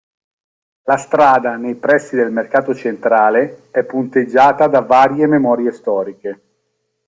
La 0.85 0.97
strada, 0.97 1.57
nei 1.57 1.75
pressi 1.75 2.15
del 2.15 2.31
Mercato 2.31 2.73
Centrale, 2.73 3.67
è 3.69 3.83
punteggiata 3.83 4.65
da 4.65 4.79
varie 4.79 5.27
memorie 5.27 5.71
storiche. 5.71 6.41